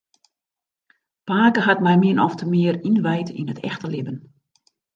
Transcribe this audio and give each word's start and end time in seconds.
Pake 1.31 1.61
hat 1.67 1.83
my 1.87 1.95
min 2.03 2.23
ofte 2.27 2.45
mear 2.53 2.75
ynwijd 2.89 3.29
yn 3.39 3.51
it 3.53 3.63
echte 3.69 3.87
libben. 3.93 4.17